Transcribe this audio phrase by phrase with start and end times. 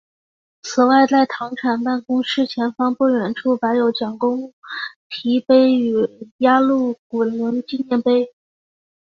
[0.63, 4.51] 此外在糖厂办公室前方不远处摆有蒋公
[5.09, 5.93] 堤碑与
[6.39, 8.33] 压路滚轮纪念碑。